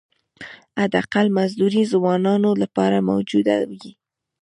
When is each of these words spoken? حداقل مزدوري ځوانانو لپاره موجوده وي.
حداقل 0.79 1.27
مزدوري 1.37 1.83
ځوانانو 1.91 2.49
لپاره 2.61 2.97
موجوده 3.09 3.55
وي. 3.69 3.89